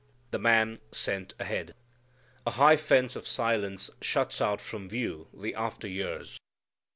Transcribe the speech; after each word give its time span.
The 0.31 0.39
Man 0.39 0.79
Sent 0.91 1.35
Ahead. 1.39 1.75
A 2.47 2.49
high 2.57 2.75
fence 2.75 3.15
of 3.15 3.27
silence 3.27 3.91
shuts 4.01 4.41
out 4.41 4.59
from 4.59 4.89
view 4.89 5.27
the 5.31 5.53
after 5.53 5.87
years. 5.87 6.39